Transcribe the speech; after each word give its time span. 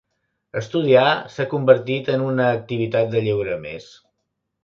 Estudiar 0.61 1.03
s'ha 1.33 1.45
convertit 1.51 2.09
en 2.15 2.25
una 2.29 2.49
activitat 2.55 3.13
de 3.13 3.23
lleure 3.27 3.61
més. 3.69 3.93